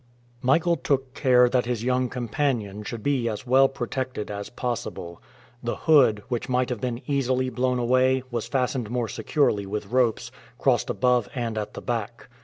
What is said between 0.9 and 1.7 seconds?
care that